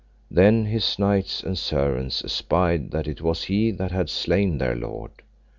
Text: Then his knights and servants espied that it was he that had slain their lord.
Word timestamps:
Then 0.31 0.65
his 0.65 0.97
knights 0.97 1.43
and 1.43 1.55
servants 1.55 2.23
espied 2.25 2.89
that 2.89 3.07
it 3.07 3.21
was 3.21 3.43
he 3.43 3.69
that 3.69 3.91
had 3.91 4.09
slain 4.09 4.57
their 4.57 4.75
lord. 4.75 5.11